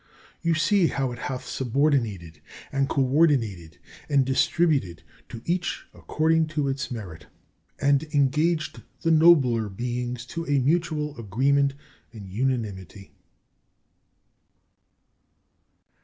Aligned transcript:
You 0.41 0.55
see 0.55 0.87
how 0.87 1.11
it 1.11 1.19
hath 1.29 1.45
subordinated, 1.45 2.41
and 2.71 2.89
co 2.89 3.03
ordinated, 3.03 3.77
and 4.09 4.25
distributed 4.25 5.03
to 5.29 5.43
each 5.45 5.85
according 5.93 6.47
to 6.57 6.67
its 6.69 6.89
merit, 6.89 7.27
and 7.79 8.01
engaged 8.05 8.81
the 9.01 9.11
nobler 9.11 9.69
beings 9.69 10.25
to 10.33 10.43
a 10.47 10.57
mutual 10.57 11.15
agreement 11.19 11.75
and 12.11 12.27
unanimity. 12.27 13.11